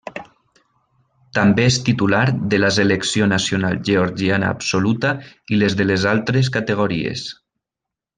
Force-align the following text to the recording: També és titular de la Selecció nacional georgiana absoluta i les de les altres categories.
També 1.39 1.65
és 1.71 1.75
titular 1.89 2.23
de 2.53 2.59
la 2.63 2.71
Selecció 2.77 3.27
nacional 3.33 3.77
georgiana 3.91 4.49
absoluta 4.55 5.13
i 5.57 5.61
les 5.65 5.77
de 5.83 5.87
les 5.91 6.07
altres 6.17 6.51
categories. 6.57 7.27